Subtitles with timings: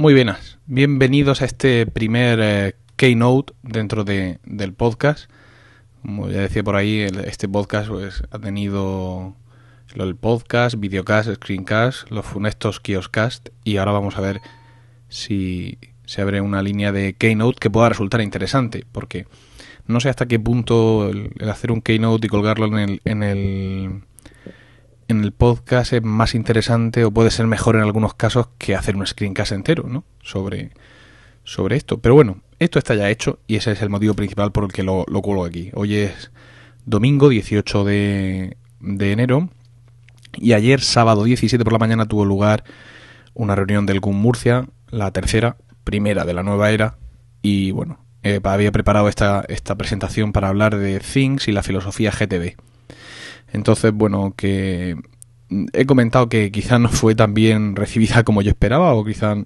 [0.00, 5.28] Muy buenas, bienvenidos a este primer eh, keynote dentro de, del podcast.
[6.02, 9.34] Como ya decía por ahí, el- este podcast pues, ha tenido
[9.96, 14.40] del podcast, videocast, screencast, los funestos kioscast y ahora vamos a ver
[15.08, 19.26] si se abre una línea de keynote que pueda resultar interesante, porque
[19.88, 23.22] no sé hasta qué punto el, el hacer un keynote y colgarlo en el, en
[23.24, 24.02] el
[25.08, 28.94] en el podcast es más interesante o puede ser mejor en algunos casos que hacer
[28.94, 30.04] un screencast entero, ¿no?
[30.22, 30.70] Sobre,
[31.44, 31.98] sobre esto.
[31.98, 34.82] Pero bueno, esto está ya hecho y ese es el motivo principal por el que
[34.82, 35.70] lo, lo cuelgo aquí.
[35.74, 36.30] Hoy es
[36.84, 39.48] domingo 18 de, de enero
[40.36, 42.64] y ayer sábado 17 por la mañana tuvo lugar
[43.32, 46.98] una reunión del GUM Murcia, la tercera, primera de la nueva era
[47.40, 52.10] y bueno, eh, había preparado esta, esta presentación para hablar de Things y la filosofía
[52.10, 52.56] GTD.
[53.52, 54.96] Entonces, bueno, que
[55.72, 59.38] he comentado que quizás no fue tan bien recibida como yo esperaba, o quizás.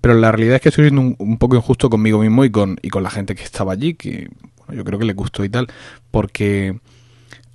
[0.00, 2.78] Pero la realidad es que estoy siendo un, un poco injusto conmigo mismo y con,
[2.82, 5.48] y con la gente que estaba allí, que bueno, yo creo que le gustó y
[5.48, 5.68] tal,
[6.10, 6.78] porque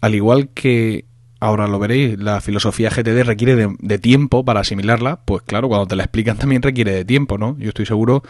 [0.01, 1.05] al igual que
[1.39, 5.87] ahora lo veréis, la filosofía GTD requiere de, de tiempo para asimilarla, pues claro, cuando
[5.87, 7.57] te la explican también requiere de tiempo, ¿no?
[7.57, 8.23] Yo estoy seguro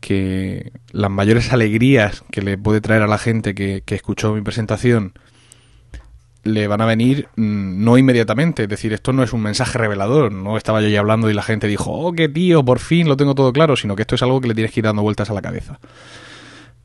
[0.00, 4.40] que las mayores alegrías que le puede traer a la gente que, que escuchó mi
[4.40, 5.12] presentación
[6.42, 8.64] le van a venir mm, no inmediatamente.
[8.64, 10.32] Es decir, esto no es un mensaje revelador.
[10.32, 13.16] No estaba yo ya hablando y la gente dijo, oh, qué tío, por fin lo
[13.16, 15.30] tengo todo claro, sino que esto es algo que le tienes que ir dando vueltas
[15.30, 15.78] a la cabeza.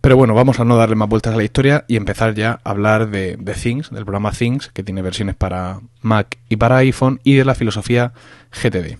[0.01, 2.69] Pero bueno, vamos a no darle más vueltas a la historia y empezar ya a
[2.69, 7.19] hablar de, de Things, del programa Things, que tiene versiones para Mac y para iPhone,
[7.23, 8.13] y de la filosofía
[8.51, 8.99] GTD.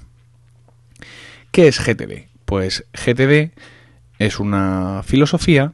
[1.51, 2.27] ¿Qué es GTD?
[2.45, 3.51] Pues GTD
[4.17, 5.73] es una filosofía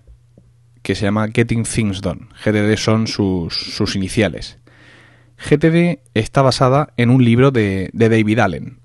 [0.81, 2.27] que se llama Getting Things Done.
[2.43, 4.57] GTD son sus, sus iniciales.
[5.49, 8.77] GTD está basada en un libro de, de, David Allen,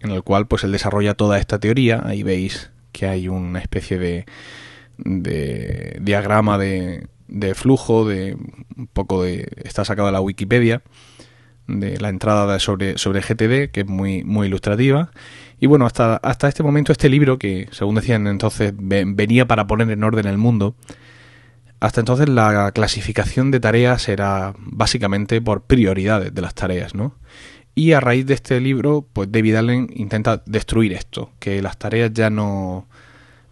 [0.00, 2.02] en el cual pues él desarrolla toda esta teoría.
[2.04, 4.26] Ahí veis que hay una especie de,
[4.98, 8.36] de diagrama de, de, flujo, de
[8.76, 9.48] un poco de.
[9.64, 10.82] está sacado de la Wikipedia,
[11.66, 15.10] de la entrada sobre, sobre GTD, que es muy, muy ilustrativa.
[15.58, 19.90] Y bueno, hasta, hasta este momento este libro, que según decían entonces venía para poner
[19.90, 20.76] en orden el mundo,
[21.84, 27.14] hasta entonces la clasificación de tareas era básicamente por prioridades de las tareas, ¿no?
[27.74, 32.10] Y a raíz de este libro, pues David Allen intenta destruir esto, que las tareas
[32.14, 32.86] ya no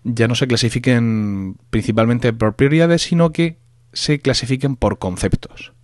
[0.04, 3.59] ya no se clasifiquen principalmente por prioridades, sino que
[3.93, 5.75] se clasifiquen por conceptos.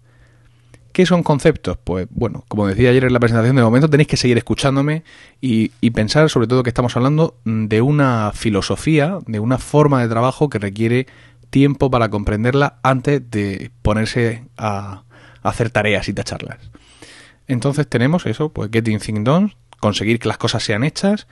[0.93, 1.77] ¿Qué son conceptos?
[1.85, 5.05] Pues bueno, como decía ayer en la presentación, de momento tenéis que seguir escuchándome
[5.43, 10.09] y, y, pensar sobre todo que estamos hablando de una filosofía, de una forma de
[10.09, 11.07] trabajo que requiere
[11.51, 15.05] tiempo para comprenderla antes de ponerse a,
[15.43, 16.71] hacer tareas y tacharlas.
[17.47, 21.27] Entonces tenemos eso, pues getting things done, conseguir que las cosas sean hechas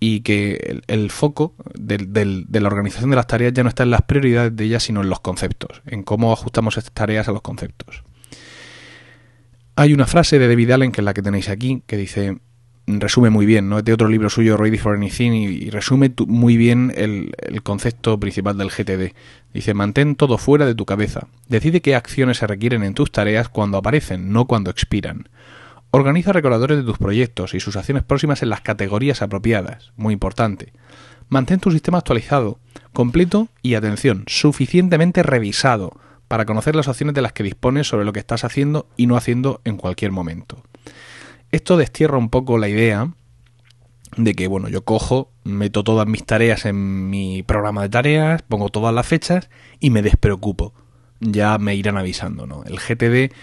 [0.00, 4.02] y que el, foco de la organización de las tareas ya no está en las
[4.02, 8.02] prioridades de ellas, sino en los conceptos, en cómo ajustamos estas tareas a los conceptos.
[9.76, 12.38] Hay una frase de David Allen, que es la que tenéis aquí, que dice,
[12.86, 13.78] resume muy bien, ¿no?
[13.78, 18.18] Es otro libro suyo, Ready for Anything, y, y resume muy bien el, el, concepto
[18.18, 19.14] principal del GTD.
[19.54, 21.28] Dice, mantén todo fuera de tu cabeza.
[21.48, 25.28] Decide qué acciones se requieren en tus tareas cuando aparecen, no cuando expiran.
[25.90, 29.92] Organiza recordadores de tus proyectos y sus acciones próximas en las categorías apropiadas.
[29.96, 30.72] Muy importante.
[31.28, 32.58] Mantén tu sistema actualizado,
[32.92, 35.92] completo y, atención, suficientemente revisado
[36.28, 39.16] para conocer las opciones de las que dispones sobre lo que estás haciendo y no
[39.16, 40.62] haciendo en cualquier momento.
[41.52, 43.12] Esto destierra un poco la idea
[44.16, 48.70] de que, bueno, yo cojo, meto todas mis tareas en mi programa de tareas, pongo
[48.70, 50.74] todas las fechas y me despreocupo.
[51.20, 52.64] Ya me irán avisando, ¿no?
[52.64, 53.34] El GTD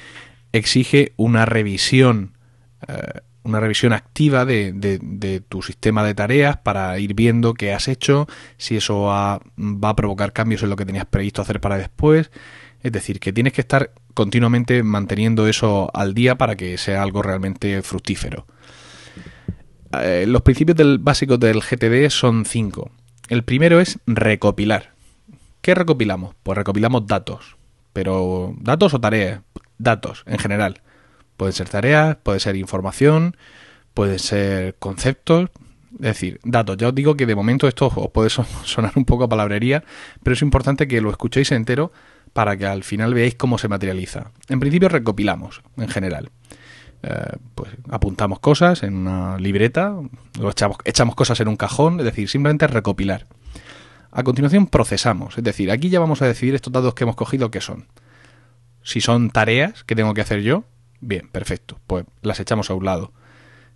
[0.52, 2.34] exige una revisión,
[2.88, 7.74] eh, una revisión activa de, de, de, tu sistema de tareas para ir viendo qué
[7.74, 8.28] has hecho,
[8.58, 12.32] si eso ha, va a provocar cambios en lo que tenías previsto hacer para después.
[12.82, 17.22] Es decir, que tienes que estar continuamente manteniendo eso al día para que sea algo
[17.22, 18.46] realmente fructífero.
[20.02, 22.92] Eh, los principios del, básicos del GTD son cinco.
[23.28, 24.94] El primero es recopilar.
[25.62, 26.36] ¿Qué recopilamos?
[26.44, 27.58] Pues recopilamos datos.
[27.94, 29.42] Pero datos o tareas.
[29.78, 30.82] Datos en general.
[31.38, 33.36] Pueden ser tareas, puede ser información,
[33.94, 35.50] pueden ser conceptos.
[35.94, 36.78] Es decir, datos.
[36.78, 38.30] Ya os digo que de momento esto os puede
[38.64, 39.84] sonar un poco a palabrería,
[40.24, 41.92] pero es importante que lo escuchéis entero
[42.34, 44.32] para que al final veáis cómo se materializa.
[44.48, 46.32] En principio recopilamos, en general.
[47.02, 49.96] Eh, pues apuntamos cosas en una libreta,
[50.50, 53.28] echamos, echamos cosas en un cajón, es decir, simplemente recopilar.
[54.12, 57.52] A continuación procesamos, es decir, aquí ya vamos a decidir estos datos que hemos cogido
[57.52, 57.88] qué son.
[58.82, 60.64] Si son tareas que tengo que hacer yo,
[61.00, 63.14] bien, perfecto, pues las echamos a un lado.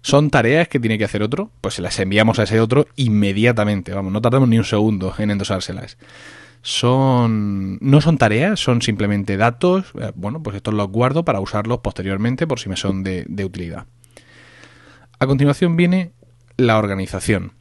[0.02, 1.50] ¿Son tareas que tiene que hacer otro?
[1.62, 5.32] Pues se las enviamos a ese otro inmediatamente, vamos, no tardamos ni un segundo en
[5.32, 5.98] endosárselas.
[6.64, 11.80] Son no son tareas, son simplemente datos, eh, bueno, pues estos los guardo para usarlos
[11.80, 13.86] posteriormente por si me son de, utilidad.
[15.20, 16.14] A continuación viene
[16.58, 17.54] la organización.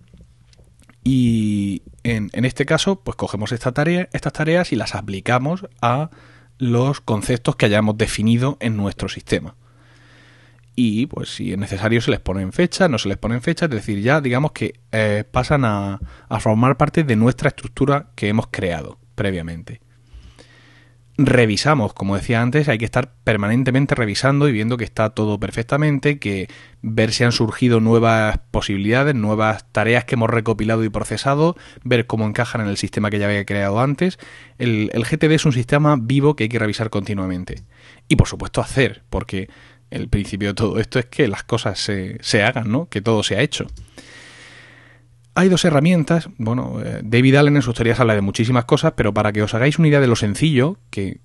[1.04, 6.10] Y en, en, este caso, pues cogemos estas tareas y las aplicamos a
[6.58, 9.56] los conceptos que hayamos definido en nuestro sistema
[10.74, 13.42] y pues si es necesario se les pone en fecha, no se les pone en
[13.42, 16.00] fecha, es decir, ya digamos que eh, pasan a,
[16.40, 19.80] formar parte de nuestra estructura que hemos creado previamente.
[21.18, 26.18] Revisamos, como decía antes, hay que estar permanentemente revisando y viendo que está todo perfectamente,
[26.18, 26.48] que
[26.80, 31.54] ver si han surgido nuevas posibilidades, nuevas tareas que hemos recopilado y procesado,
[31.84, 34.18] ver cómo encajan en el sistema que ya había creado antes.
[34.56, 37.62] El, el GTD es un sistema vivo que hay que revisar continuamente.
[38.08, 39.50] Y por supuesto hacer, porque
[39.92, 42.88] el principio de todo esto es que las cosas se, se hagan, ¿no?
[42.88, 43.66] Que todo se ha hecho.
[45.34, 49.14] Hay dos herramientas, bueno, eh, David Allen en sus teorías habla de muchísimas cosas, pero
[49.14, 51.20] para que os hagáis una idea de lo sencillo, que,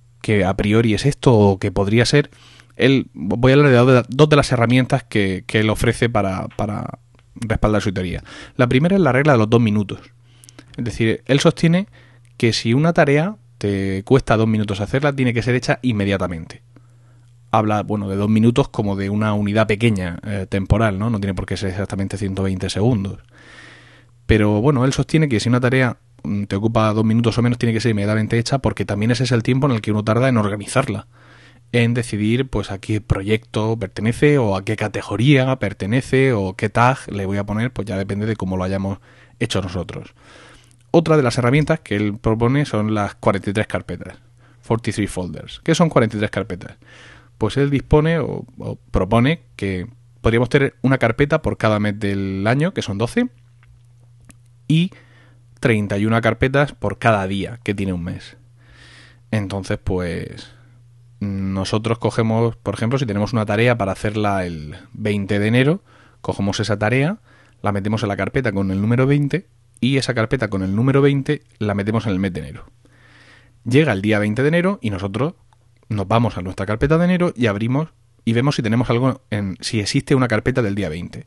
[0.45, 2.29] a priori es esto o que podría ser,
[2.75, 6.99] él, voy a hablar de dos de las herramientas que, que él ofrece para, para
[7.35, 8.23] respaldar su teoría.
[8.55, 9.99] La primera es la regla de los dos minutos.
[10.77, 11.87] Es decir, él sostiene
[12.37, 16.61] que si una tarea te cuesta dos minutos hacerla, tiene que ser hecha inmediatamente
[17.51, 21.09] habla, bueno, de dos minutos como de una unidad pequeña eh, temporal, ¿no?
[21.09, 23.19] No tiene por qué ser exactamente 120 segundos.
[24.25, 27.57] Pero bueno, él sostiene que si una tarea mm, te ocupa dos minutos o menos,
[27.57, 30.03] tiene que ser inmediatamente hecha porque también ese es el tiempo en el que uno
[30.03, 31.07] tarda en organizarla.
[31.73, 36.97] En decidir, pues, a qué proyecto pertenece o a qué categoría pertenece o qué tag
[37.11, 38.99] le voy a poner, pues ya depende de cómo lo hayamos
[39.39, 40.13] hecho nosotros.
[40.91, 44.17] Otra de las herramientas que él propone son las 43 carpetas.
[44.65, 45.61] 43 folders.
[45.63, 46.77] ¿Qué son 43 carpetas?
[47.37, 48.45] Pues él dispone o,
[48.91, 49.87] propone que
[50.21, 53.29] podríamos tener una carpeta por cada mes del año, que son 12,
[54.67, 54.91] y
[55.59, 58.37] 31 carpetas por cada día que tiene un mes.
[59.31, 60.51] Entonces, pues
[61.19, 65.83] nosotros cogemos, por ejemplo, si tenemos una tarea para hacerla el 20 de enero,
[66.21, 67.19] cogemos esa tarea,
[67.61, 69.47] la metemos en la carpeta con el número 20
[69.79, 72.65] y esa carpeta con el número 20 la metemos en el mes de enero.
[73.65, 75.33] Llega el día 20 de enero y nosotros
[75.89, 77.89] nos vamos a nuestra carpeta de enero y abrimos
[78.25, 81.25] y vemos si tenemos algo en si existe una carpeta del día 20.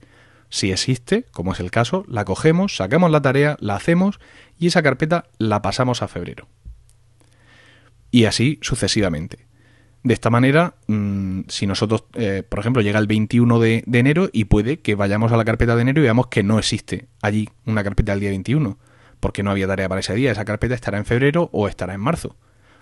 [0.51, 4.19] Si existe, como es el caso, la cogemos, sacamos la tarea, la hacemos
[4.59, 6.49] y esa carpeta la pasamos a febrero.
[8.11, 9.47] Y así sucesivamente.
[10.03, 14.29] De esta manera, mm, si nosotros, eh, por ejemplo, llega el 21 de, de, enero
[14.33, 17.49] y puede que vayamos a la carpeta de enero y veamos que no existe allí
[17.67, 18.79] una carpeta del día 21,
[19.21, 20.33] porque no había tarea para ese día.
[20.33, 22.37] Esa carpeta estará en febrero o estará en marzo.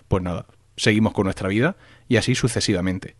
[0.07, 0.45] Pues nada,
[0.79, 1.75] seguimos con nuestra vida
[2.07, 3.15] y así sucesivamente.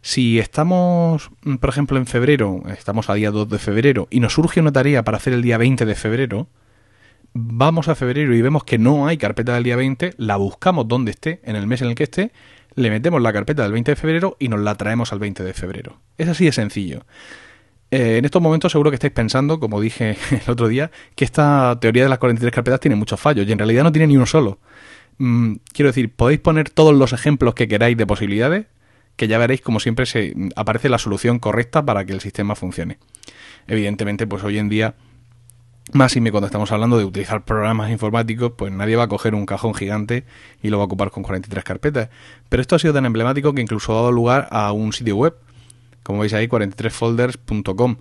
[0.00, 4.34] Si estamos, mm, por ejemplo, en febrero, estamos a día 2 de febrero y nos
[4.34, 6.48] surge una tarea para hacer el día 20 de febrero,
[7.32, 11.10] vamos a febrero y vemos que no hay carpeta del día 20, la buscamos donde
[11.12, 12.32] esté, en el mes en el que esté,
[12.74, 15.52] le metemos la carpeta del 20 de febrero y nos la traemos al 20 de
[15.52, 16.00] febrero.
[16.16, 17.04] Es así de sencillo.
[17.90, 21.76] Eh, en estos momentos seguro que estáis pensando, como dije el otro día, que esta
[21.80, 24.26] teoría de las 43 carpetas tiene muchos fallos y en realidad no tiene ni uno
[24.26, 24.58] solo.
[25.18, 28.66] Mm, quiero decir, podéis poner todos los ejemplos que queráis de posibilidades,
[29.16, 32.98] que ya veréis como siempre se aparece la solución correcta para que el sistema funcione.
[33.66, 34.94] Evidentemente, pues hoy en día,
[35.92, 39.34] más y me cuando estamos hablando de utilizar programas informáticos, pues nadie va a coger
[39.34, 40.24] un cajón gigante
[40.62, 42.10] y lo va a ocupar con 43 carpetas.
[42.48, 45.34] Pero esto ha sido tan emblemático que incluso ha dado lugar a un sitio web,
[46.04, 47.96] como veis ahí, 43folders.com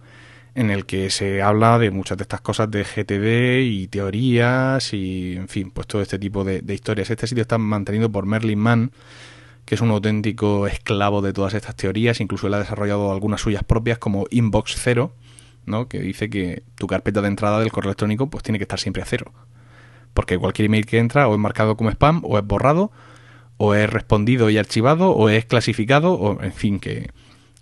[0.58, 5.36] en el que se habla de muchas de estas cosas de GTD y teorías y,
[5.36, 7.12] en fin, pues todo este tipo de, historias.
[7.12, 8.92] Este sitio está mantenido por Merlin Mann,
[9.66, 13.64] que es un auténtico esclavo de todas estas teorías, incluso él ha desarrollado algunas suyas
[13.64, 15.14] propias como Inbox Cero,
[15.68, 15.88] ¿no?
[15.88, 19.04] que dice que tu carpeta de entrada del correo electrónico pues tiene que estar siempre
[19.04, 19.32] a cero.
[20.16, 22.92] Porque cualquier email que entra o es marcado como spam, o es borrado,
[23.58, 27.12] o es respondido y archivado, o es clasificado, o en fin, que,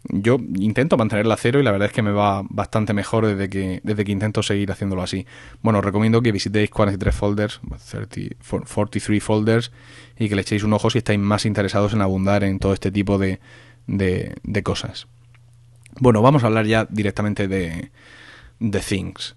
[0.09, 3.49] yo intento mantenerla a cero y la verdad es que me va bastante mejor desde
[3.49, 5.25] que, desde que intento seguir haciéndolo así.
[5.61, 9.71] Bueno, os recomiendo que visitéis 43 folders, 43 folders,
[10.17, 12.91] y que le echéis un ojo si estáis más interesados en abundar en todo este
[12.91, 13.39] tipo de,
[13.87, 15.07] de, de cosas.
[15.99, 17.91] Bueno, vamos a hablar ya directamente de,
[18.59, 19.35] de Things.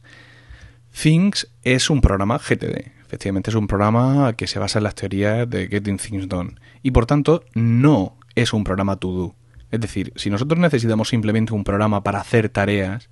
[1.00, 2.92] Things es un programa GTD.
[3.06, 6.56] Efectivamente es un programa que se basa en las teorías de Getting Things Done.
[6.82, 9.37] Y por tanto, no es un programa to do
[9.70, 13.10] es decir, si nosotros necesitamos simplemente un programa para hacer tareas,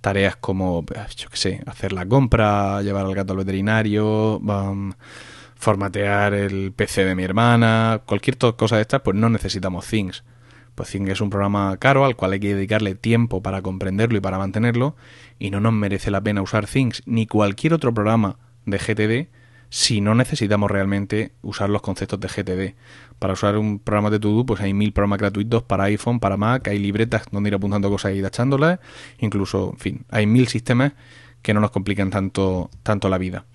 [0.00, 0.84] tareas como,
[1.16, 4.40] yo qué sé, hacer la compra, llevar al gato al veterinario,
[5.56, 10.24] formatear el PC de mi hermana, cualquier cosa de estas, pues no necesitamos things.
[10.74, 14.20] Pues Things es un programa caro al cual hay que dedicarle tiempo para comprenderlo y
[14.20, 14.94] para mantenerlo,
[15.38, 20.00] y no nos merece la pena usar Things ni cualquier otro programa de GTD si
[20.00, 22.74] no necesitamos realmente usar los conceptos de GTD.
[23.18, 26.68] Para usar un programa de To-Do, pues hay mil programas gratuitos para iPhone, para Mac,
[26.68, 28.78] hay libretas donde ir apuntando cosas y tachándolas,
[29.18, 30.92] incluso, en fin, hay mil sistemas
[31.42, 33.46] que no nos complican tanto, tanto la vida.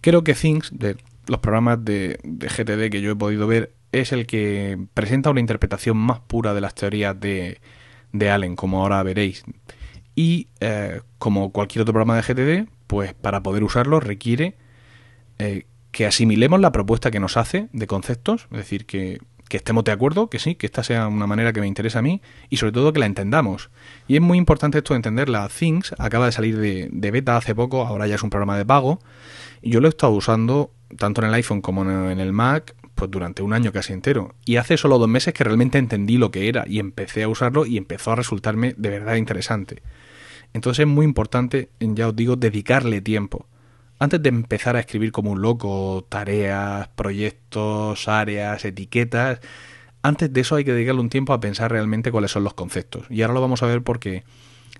[0.00, 0.96] Creo que Things, de
[1.26, 5.96] los programas de, GTD que yo he podido ver, es el que presenta una interpretación
[5.96, 7.60] más pura de las teorías de,
[8.12, 9.44] de Allen, como ahora veréis.
[10.14, 14.56] Y eh, como cualquier otro programa de GTD, pues para poder usarlo requiere
[15.38, 19.92] eh, que asimilemos la propuesta que nos hace de conceptos, es decir, que, estemos de
[19.92, 22.72] acuerdo, que sí, que esta sea una manera que me interesa a mí y sobre
[22.72, 23.70] todo que la entendamos.
[24.06, 25.48] Y es muy importante esto de entenderla.
[25.48, 28.98] Things acaba de salir de, beta hace poco, ahora ya es un programa de pago
[29.62, 33.10] y yo lo he estado usando tanto en el iPhone como en el Mac pues
[33.10, 34.34] durante un año casi entero.
[34.44, 37.64] Y hace solo dos meses que realmente entendí lo que era y empecé a usarlo
[37.64, 39.82] y empezó a resultarme de verdad interesante.
[40.52, 43.46] Entonces es muy importante, ya os digo, dedicarle tiempo
[43.98, 49.40] antes de empezar a escribir como un loco tareas, proyectos, áreas, etiquetas,
[50.02, 53.06] antes de eso hay que dedicarle un tiempo a pensar realmente cuáles son los conceptos.
[53.10, 54.24] Y ahora lo vamos a ver porque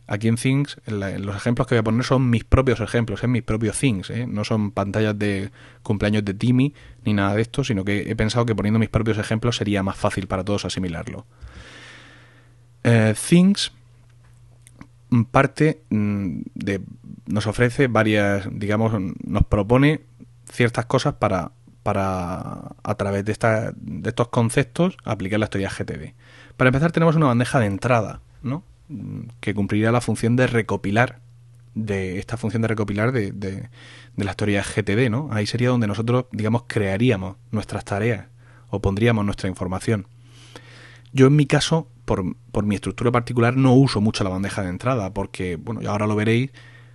[0.06, 3.42] aquí en Things, los ejemplos que voy a poner son mis propios ejemplos, es mis
[3.42, 4.26] propios Things, ¿eh?
[4.26, 5.50] no son pantallas de
[5.82, 9.18] cumpleaños de Timmy ni nada de esto, sino que he pensado que poniendo mis propios
[9.18, 11.26] ejemplos sería más fácil para todos asimilarlo.
[12.84, 13.72] Eh, things
[15.30, 16.80] parte mm, de
[17.26, 18.92] nos ofrece varias, digamos,
[19.24, 20.00] nos propone
[20.50, 26.14] ciertas cosas para, para a través de, esta, de estos conceptos, aplicar la teoría GTD.
[26.56, 28.64] Para empezar, tenemos una bandeja de entrada, ¿no?
[29.40, 31.20] que cumpliría la función de recopilar,
[31.74, 33.68] de esta función de recopilar de, de,
[34.16, 35.28] de las teorías GTD, ¿no?
[35.30, 38.26] Ahí sería donde nosotros, digamos, crearíamos nuestras tareas
[38.70, 40.06] o pondríamos nuestra información.
[41.12, 44.70] Yo en mi caso, por, por mi estructura particular, no uso mucho la bandeja de
[44.70, 46.50] entrada, porque, bueno, ahora lo veréis,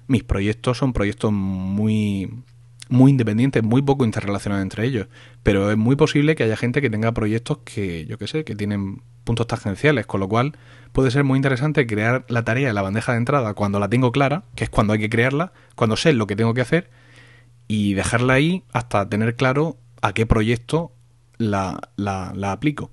[0.08, 2.44] mis proyectos son proyectos muy
[2.90, 5.08] muy independientes, muy poco interrelacionados entre ellos,
[5.42, 8.56] pero es muy posible que haya gente que tenga proyectos que, yo qué sé, que
[8.56, 10.58] tienen puntos tangenciales, con lo cual
[10.92, 14.12] puede ser muy interesante crear la tarea en la bandeja de entrada cuando la tengo
[14.12, 16.90] clara, que es cuando hay que crearla, cuando sé lo que tengo que hacer,
[17.68, 20.92] y dejarla ahí hasta tener claro a qué proyecto
[21.38, 22.92] la, la, la aplico.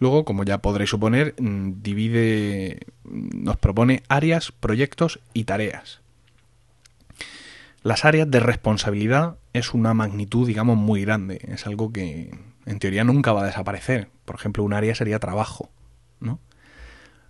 [0.00, 6.00] Luego, como ya podréis suponer, mm, divide, nos propone áreas, proyectos y tareas.
[7.82, 11.40] Las áreas de responsabilidad es una magnitud, digamos, muy grande.
[11.48, 12.30] Es algo que
[12.66, 14.10] en teoría nunca va a desaparecer.
[14.24, 15.70] Por ejemplo, un área sería trabajo.
[16.20, 16.40] ¿no?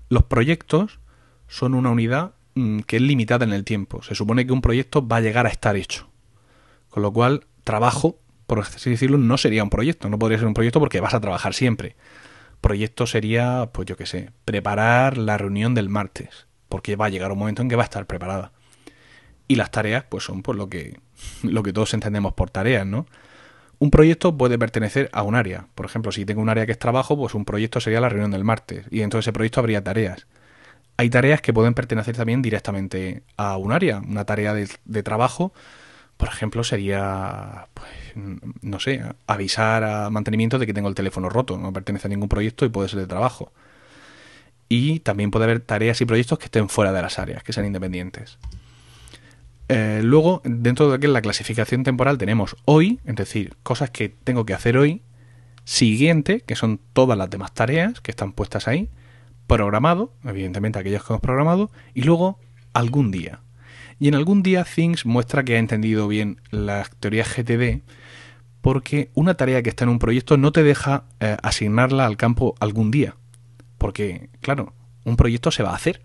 [0.08, 1.00] Los proyectos
[1.46, 4.02] son una unidad mm, que es limitada en el tiempo.
[4.02, 6.08] Se supone que un proyecto va a llegar a estar hecho.
[6.88, 10.08] Con lo cual, trabajo, por así decirlo, no sería un proyecto.
[10.08, 11.94] No podría ser un proyecto porque vas a trabajar siempre.
[12.60, 16.46] Proyecto sería, pues yo qué sé, preparar la reunión del martes.
[16.68, 18.52] Porque va a llegar un momento en que va a estar preparada.
[19.46, 21.00] Y las tareas, pues son por lo que,
[21.42, 23.06] lo que todos entendemos por tareas, ¿no?
[23.80, 25.68] Un proyecto puede pertenecer a un área.
[25.74, 28.32] Por ejemplo, si tengo un área que es trabajo, pues un proyecto sería la reunión
[28.32, 28.86] del martes.
[28.90, 30.26] Y dentro de ese proyecto habría tareas.
[30.96, 33.98] Hay tareas que pueden pertenecer también directamente a un área.
[33.98, 35.52] Una tarea de trabajo,
[36.18, 37.88] por ejemplo, sería, pues,
[38.60, 41.56] no sé, avisar a mantenimiento de que tengo el teléfono roto.
[41.56, 43.52] No pertenece a ningún proyecto y puede ser de trabajo.
[44.68, 47.66] Y también puede haber tareas y proyectos que estén fuera de las áreas, que sean
[47.66, 48.38] independientes.
[49.68, 54.54] Eh, luego, dentro de la clasificación temporal tenemos hoy, es decir, cosas que tengo que
[54.54, 55.02] hacer hoy,
[55.64, 58.90] siguiente, que son todas las demás tareas que están puestas ahí,
[59.46, 62.40] programado, evidentemente aquellas que hemos programado, y luego
[62.72, 63.40] algún día.
[63.98, 67.82] Y en algún día Things muestra que ha entendido bien las teorías GTD
[68.60, 72.54] porque una tarea que está en un proyecto no te deja eh, asignarla al campo
[72.60, 73.16] algún día.
[73.78, 74.74] Porque, claro,
[75.04, 76.02] un proyecto se va a hacer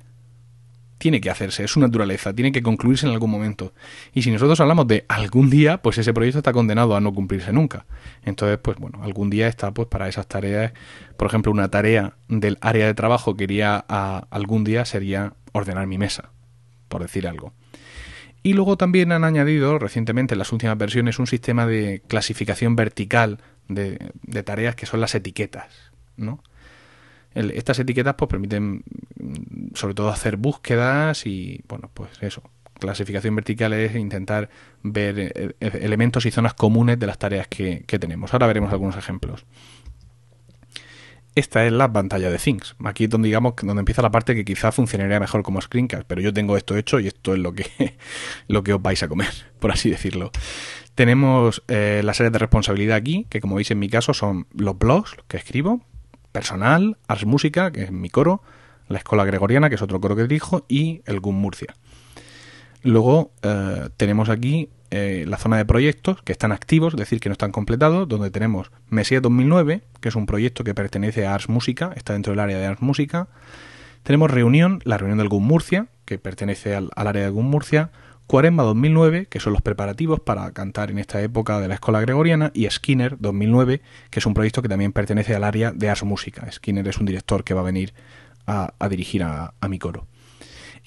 [1.03, 3.73] tiene que hacerse, es su naturaleza, tiene que concluirse en algún momento.
[4.13, 7.51] Y si nosotros hablamos de algún día, pues ese proyecto está condenado a no cumplirse
[7.51, 7.85] nunca.
[8.23, 10.71] Entonces, pues bueno, algún día está pues para esas tareas,
[11.17, 15.87] por ejemplo, una tarea del área de trabajo que iría a algún día sería ordenar
[15.87, 16.31] mi mesa,
[16.93, 17.53] por decir algo.
[18.43, 23.39] Y luego también han añadido recientemente en las últimas versiones un sistema de clasificación vertical
[23.67, 24.11] de,
[24.43, 26.43] tareas que son las etiquetas, ¿no?
[27.33, 28.83] estas etiquetas pues permiten
[29.19, 32.43] mm, sobre todo hacer búsquedas y bueno pues eso
[32.79, 34.49] clasificación vertical es intentar
[34.83, 39.45] ver eh, elementos y zonas comunes de las tareas que, tenemos ahora veremos algunos ejemplos
[41.35, 42.75] esta es la pantalla de Things.
[42.83, 46.21] Aquí es donde digamos donde empieza la parte que quizá funcionaría mejor como screencast, pero
[46.21, 47.65] yo tengo esto hecho y esto es lo que,
[48.47, 50.31] lo que os vais a comer, por así decirlo.
[50.95, 54.77] Tenemos eh, las áreas de responsabilidad aquí, que como veis en mi caso son los
[54.77, 55.81] blogs que escribo,
[56.31, 58.43] personal, Ars Música, que es mi coro,
[58.87, 61.73] la Escuela Gregoriana, que es otro coro que dirijo, y el GUM Murcia.
[62.83, 67.27] Luego eh, tenemos aquí eh, la zona de proyectos que están activos, es decir, que
[67.27, 71.49] no están completados, donde tenemos Mesías 2009, que es un proyecto que pertenece a Ars
[71.49, 73.27] Música, está dentro del área de Ars Música.
[74.03, 77.89] Tenemos Reunión, la reunión del GUM Murcia, que pertenece al, área de GUM Murcia.
[78.27, 82.51] Cuaresma 2009, que son los preparativos para cantar en esta época de la Escuela Gregoriana,
[82.53, 83.81] y Skinner 2009,
[84.11, 86.47] que es un proyecto que también pertenece al área de Ars Música.
[86.51, 87.95] Skinner es un director que va a venir
[88.45, 90.05] a, dirigir a mi coro.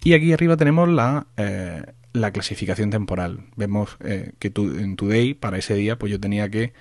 [0.04, 1.82] Y aquí arriba tenemos la, eh,
[2.16, 3.40] la clasificación temporal.
[3.56, 6.72] Vemos eh, que en Today, para ese día, pues yo tenía que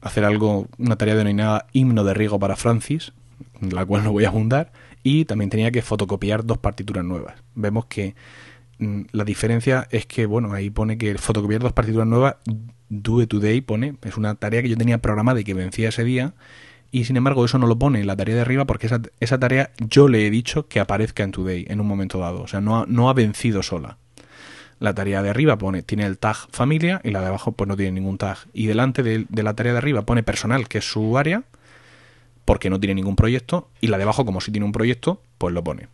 [0.00, 3.12] hacer algo, una tarea denominada himno de riego para Francis,
[3.60, 4.72] la cual no voy a abundar,
[5.02, 7.34] y también tenía que fotocopiar dos partituras nuevas.
[7.54, 8.14] Vemos que
[8.78, 12.36] mm, la diferencia es que, bueno, ahí pone que fotocopiar dos partituras nuevas,
[12.88, 16.34] do today pone, es una tarea que yo tenía programada y que vencía ese día,
[16.90, 19.40] y sin embargo eso no lo pone en la tarea de arriba porque esa, esa
[19.40, 22.42] tarea yo le he dicho que aparezca en Today en un momento dado.
[22.42, 23.98] O sea, no ha, no ha vencido sola.
[24.84, 27.76] La tarea de arriba pone, tiene el tag familia y la de abajo pues no
[27.76, 28.38] tiene ningún tag.
[28.52, 31.44] Y delante de, la tarea de arriba pone personal, que es su área,
[32.44, 33.70] porque no tiene ningún proyecto.
[33.80, 35.88] Y la de abajo, como si tiene un proyecto, pues lo pone.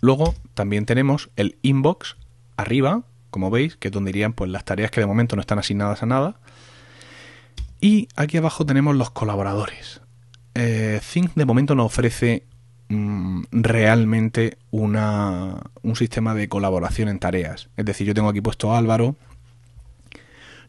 [0.00, 2.16] Luego también tenemos el inbox
[2.56, 5.58] arriba, como veis, que es donde irían pues, las tareas que de momento no están
[5.58, 6.36] asignadas a nada
[7.82, 10.00] y aquí abajo tenemos los colaboradores.
[10.54, 12.44] Eh, Think de momento no ofrece
[13.50, 17.68] realmente una, un sistema de colaboración en tareas.
[17.76, 19.16] Es decir, yo tengo aquí puesto a Álvaro,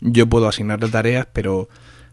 [0.01, 1.69] yo puedo asignarle tareas, pero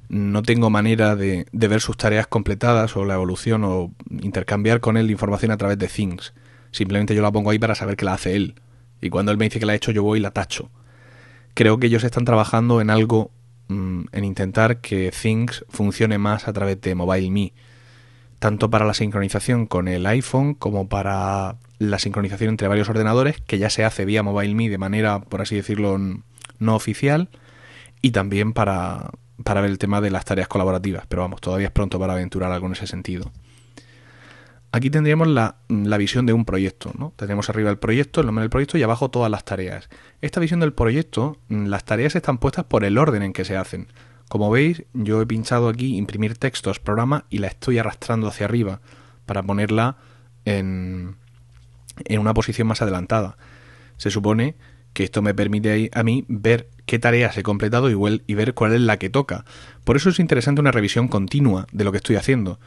[0.08, 4.96] no tengo manera de, de, ver sus tareas completadas o la evolución o intercambiar con
[4.96, 6.32] él información a través de Things.
[6.72, 8.54] Simplemente yo la pongo ahí para saber que la hace él.
[9.00, 10.70] Y cuando él me dice que la ha hecho, yo voy y la tacho.
[11.54, 13.32] Creo que ellos están trabajando en algo
[13.70, 17.52] Mm, en intentar que Things funcione más a través de MobileMe,
[18.40, 23.58] tanto para la sincronización con el iPhone como para la sincronización entre varios ordenadores, que
[23.58, 25.98] ya se hace vía MobileMe de manera, por así decirlo,
[26.58, 27.28] no oficial,
[28.02, 29.10] y también para,
[29.44, 32.50] para ver el tema de las tareas colaborativas, pero vamos, todavía es pronto para aventurar
[32.50, 33.30] algo en ese sentido.
[34.72, 37.12] Aquí tendríamos la, visión de un proyecto, ¿no?
[37.16, 39.88] Tendríamos arriba el proyecto, el nombre del proyecto y abajo todas las tareas.
[40.22, 43.56] Esta visión del proyecto, mm, las tareas están puestas por el orden en que se
[43.56, 43.88] hacen.
[44.30, 48.80] Como veis, yo he pinchado aquí imprimir textos, programa y la estoy arrastrando hacia arriba
[49.26, 49.96] para ponerla
[50.44, 51.16] en,
[52.04, 53.36] en una posición más adelantada.
[53.96, 54.54] Se supone
[54.92, 58.80] que esto me permite a mí ver qué tareas he completado y, ver cuál es
[58.80, 59.44] la que toca.
[59.82, 62.60] Por eso es interesante una revisión continua de lo que estoy haciendo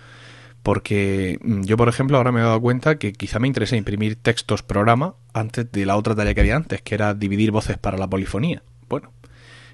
[0.64, 4.18] porque mm, yo, por ejemplo, ahora me he dado cuenta que quizá me interesa imprimir
[4.18, 7.98] textos programa antes de la otra tarea que había antes, que era dividir voces para
[7.98, 8.64] la polifonía.
[8.90, 9.14] Bueno,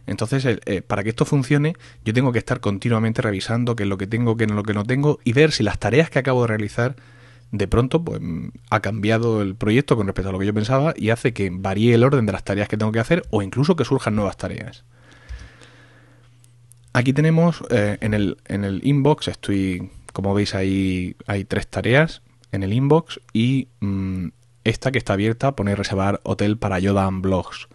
[0.07, 3.97] entonces, eh, para que esto funcione, yo tengo que estar continuamente revisando qué es lo
[3.97, 6.41] que tengo, qué es lo que no tengo, y ver si las tareas que acabo
[6.41, 6.95] de realizar,
[7.51, 10.93] de pronto, pues mm, ha cambiado el proyecto con respecto a lo que yo pensaba
[10.95, 13.75] y hace que varíe el orden de las tareas que tengo que hacer o incluso
[13.75, 14.83] que surjan nuevas tareas.
[16.93, 22.21] Aquí tenemos eh, en, el, en el inbox, estoy como veis ahí hay tres tareas
[22.51, 24.27] en el inbox y mm,
[24.63, 27.67] esta que está abierta pone reservar hotel para Yodan Blogs.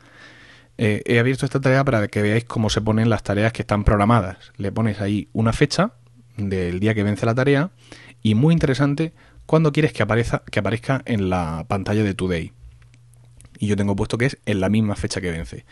[0.77, 3.85] Eh, he abierto esta tarea para que veáis cómo se ponen las tareas que están
[3.85, 4.53] programadas.
[4.57, 5.93] Le pones ahí una fecha
[6.37, 7.71] del día que vence la tarea
[8.23, 9.13] y muy interesante
[9.47, 12.53] cuando quieres que aparezca, que aparezca en la pantalla de Today.
[13.59, 15.65] Y yo tengo puesto que es en la misma fecha que vence.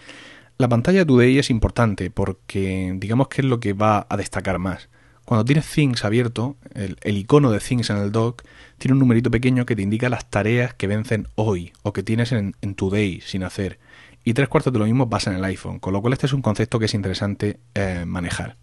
[0.58, 4.58] La pantalla de Today es importante porque digamos que es lo que va a destacar
[4.58, 4.88] más.
[5.24, 8.42] Cuando tienes Things abierto, el, icono de Things en el dock
[8.78, 12.32] tiene un numerito pequeño que te indica las tareas que vencen hoy o que tienes
[12.32, 13.78] en, Today sin hacer.
[14.24, 16.32] Y tres cuartos de lo mismo pasa en el iPhone, con lo cual este es
[16.32, 18.56] un concepto que es interesante eh, manejar.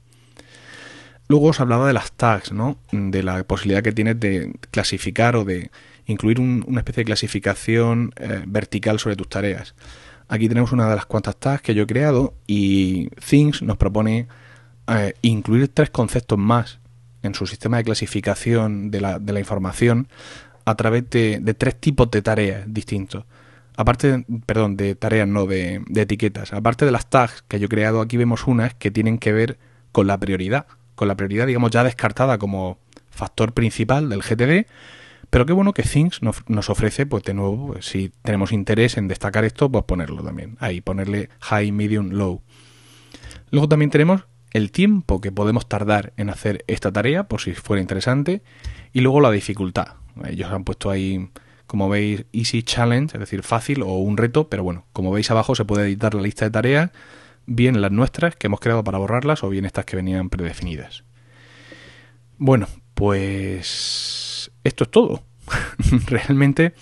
[1.28, 2.78] Luego os hablaba de las tags, ¿no?
[2.92, 5.70] De la posibilidad que tienes de clasificar o de
[6.06, 9.76] incluir una especie de clasificación eh, vertical sobre tus tareas.
[10.28, 14.28] Aquí tenemos una de las cuantas tags que yo he creado y Things nos propone
[14.88, 16.80] eh, incluir tres conceptos más
[17.22, 20.08] en su sistema de clasificación de la, de la información
[20.66, 23.26] a través de, tres tipos de tareas distintos.
[23.80, 26.52] Aparte, perdón, de tareas, no, de, etiquetas.
[26.52, 29.58] Aparte de las tags que yo he creado, aquí vemos unas que tienen que ver
[29.94, 30.68] con la prioridad.
[30.96, 32.78] Con la prioridad, digamos, ya descartada como
[33.10, 34.68] factor principal del GTD.
[35.30, 39.08] Pero qué bueno que Things nos, ofrece, pues de nuevo, pues, si tenemos interés en
[39.08, 40.58] destacar esto, pues ponerlo también.
[40.60, 42.42] Ahí, ponerle high, medium, low.
[43.50, 47.80] Luego también tenemos el tiempo que podemos tardar en hacer esta tarea, por si fuera
[47.80, 48.44] interesante,
[48.92, 49.94] y luego la dificultad.
[50.26, 51.30] Ellos han puesto ahí,
[51.70, 55.54] como veis, Easy Challenge, es decir, fácil o un reto, pero bueno, como veis abajo
[55.54, 56.90] se puede editar la lista de tareas,
[57.46, 61.04] bien las nuestras que hemos creado para borrarlas o bien estas que venían predefinidas.
[62.40, 65.22] Bueno, pues esto es todo.
[66.08, 66.74] Realmente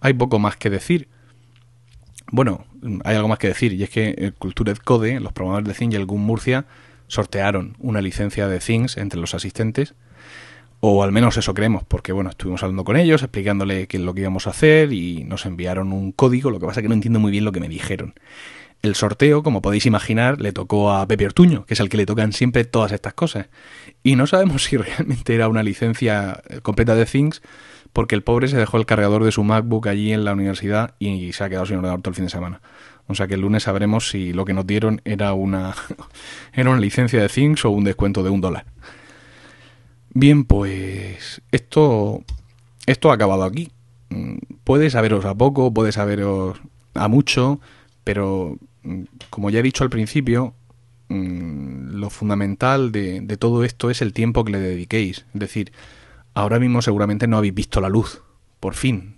[0.00, 1.08] hay poco más que decir.
[2.32, 2.66] Bueno,
[3.04, 5.94] hay algo más que decir, y es que el Cultured Code, los programadores de Things
[5.94, 6.66] y el GUM Murcia
[7.06, 9.94] sortearon una licencia de Things entre los asistentes,
[10.86, 14.12] o al menos eso creemos, porque bueno, estuvimos hablando con ellos, explicándole qué es lo
[14.12, 16.94] que íbamos a hacer, y nos enviaron un código, lo que pasa es que no
[16.94, 18.12] entiendo muy bien lo que me dijeron.
[18.82, 22.04] El sorteo, como podéis imaginar, le tocó a Pepe Ortuño, que es al que le
[22.04, 23.46] tocan siempre todas estas cosas.
[24.02, 27.40] Y no sabemos si realmente era una licencia completa de Things,
[27.94, 31.32] porque el pobre se dejó el cargador de su MacBook allí en la universidad y
[31.32, 32.60] se ha quedado sin ordenador todo el fin de semana.
[33.06, 35.74] O sea que el lunes sabremos si lo que nos dieron era una,
[36.52, 38.66] era una licencia de Things o un descuento de un dólar.
[40.16, 42.22] Bien, pues esto,
[42.86, 43.70] esto ha acabado aquí.
[44.10, 46.60] Mm, puede saberos a poco, puede saberos
[46.94, 47.60] a mucho,
[48.04, 50.54] pero mm, como ya he dicho al principio,
[51.08, 55.26] mm, lo fundamental de, de todo esto es el tiempo que le dediquéis.
[55.34, 55.72] Es decir,
[56.32, 58.22] ahora mismo seguramente no habéis visto la luz,
[58.60, 59.16] por fin,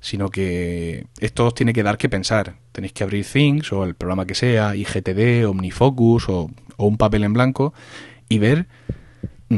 [0.00, 2.56] sino que esto os tiene que dar que pensar.
[2.72, 7.24] Tenéis que abrir Things o el programa que sea, IGTD, OmniFocus o, o un papel
[7.24, 7.74] en blanco
[8.30, 8.68] y ver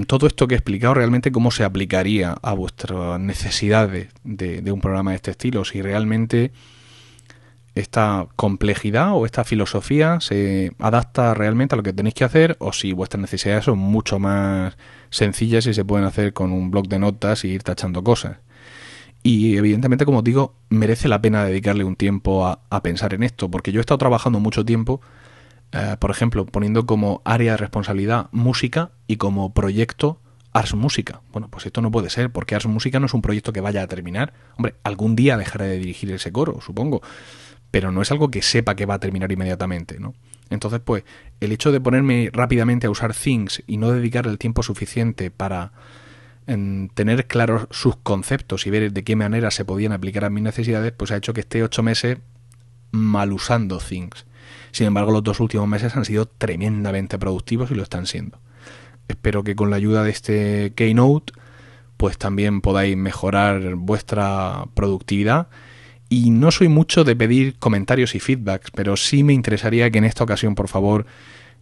[0.07, 4.81] todo esto que he explicado realmente cómo se aplicaría a vuestras necesidades de, de un
[4.81, 6.53] programa de este estilo, si realmente
[7.75, 12.73] esta complejidad o esta filosofía se adapta realmente a lo que tenéis que hacer o
[12.73, 14.77] si vuestras necesidades son mucho más
[15.11, 18.39] sencillas y se pueden hacer con un blog de notas y ir tachando cosas.
[19.23, 23.71] Y evidentemente, como digo, merece la pena dedicarle un tiempo a, pensar en esto, porque
[23.71, 25.01] yo he estado trabajando mucho tiempo,
[25.73, 30.21] eh, por ejemplo, poniendo como área de responsabilidad música y como proyecto
[30.53, 31.23] Ars Música.
[31.33, 33.83] Bueno, pues esto no puede ser, porque Ars Música no es un proyecto que vaya
[33.83, 34.35] a terminar.
[34.57, 37.03] Hombre, algún día dejaré de dirigir ese coro, supongo
[37.73, 40.15] pero no es algo que sepa que va a terminar inmediatamente, ¿no?
[40.51, 41.05] Entonces, pues,
[41.41, 45.73] el hecho de ponerme rápidamente a usar Things y no dedicar el tiempo suficiente para
[46.45, 50.93] tener claros sus conceptos y ver de qué manera se podían aplicar a mis necesidades,
[50.93, 52.19] pues ha hecho que esté ocho meses
[52.91, 54.27] mal usando Things.
[54.73, 58.39] Sin embargo, los dos últimos meses han sido tremendamente productivos y lo están siendo.
[59.07, 61.35] Espero que con la ayuda de este Keynote,
[61.99, 65.49] pues también podáis mejorar vuestra productividad
[66.09, 70.05] y no soy mucho de pedir comentarios y feedbacks, pero sí me interesaría que en
[70.05, 71.07] esta ocasión, por favor,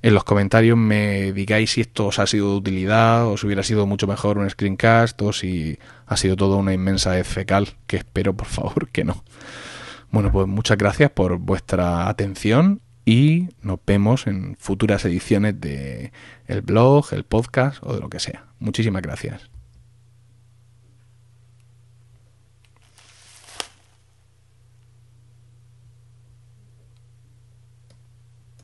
[0.03, 3.63] en los comentarios me digáis si esto os ha sido de utilidad, o si hubiera
[3.63, 8.35] sido mucho mejor un screencast, o si ha sido todo una inmensa fecal, que espero,
[8.35, 9.25] por favor, que no.
[10.11, 16.13] Bueno, pues muchas gracias por vuestra atención y nos vemos en futuras ediciones de
[16.47, 18.47] el blog, el podcast o de lo que sea.
[18.59, 19.50] Muchísimas gracias.